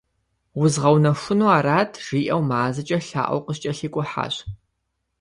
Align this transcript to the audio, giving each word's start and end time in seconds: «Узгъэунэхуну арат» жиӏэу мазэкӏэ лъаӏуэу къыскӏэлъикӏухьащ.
«Узгъэунэхуну 0.61 1.47
арат» 1.57 1.91
жиӏэу 2.05 2.41
мазэкӏэ 2.49 2.97
лъаӏуэу 3.07 3.43
къыскӏэлъикӏухьащ. 3.45 4.35